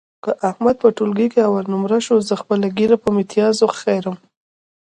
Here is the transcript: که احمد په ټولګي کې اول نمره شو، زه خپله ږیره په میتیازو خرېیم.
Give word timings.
که 0.23 0.31
احمد 0.49 0.75
په 0.83 0.89
ټولګي 0.97 1.27
کې 1.33 1.39
اول 1.47 1.65
نمره 1.73 1.99
شو، 2.05 2.15
زه 2.27 2.33
خپله 2.41 2.65
ږیره 2.77 2.97
په 3.03 3.09
میتیازو 3.15 3.65
خرېیم. 3.77 4.15